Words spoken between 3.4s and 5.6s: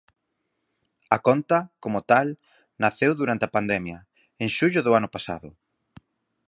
a pandemia, en xullo do ano pasado.